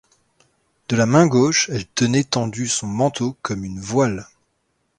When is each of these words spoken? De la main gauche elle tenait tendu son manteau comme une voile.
De 0.89 0.95
la 0.95 1.05
main 1.05 1.27
gauche 1.27 1.69
elle 1.69 1.85
tenait 1.85 2.23
tendu 2.23 2.67
son 2.67 2.87
manteau 2.87 3.37
comme 3.43 3.63
une 3.63 3.79
voile. 3.79 4.25